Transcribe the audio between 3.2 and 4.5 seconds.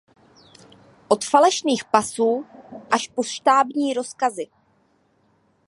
štábní rozkazy.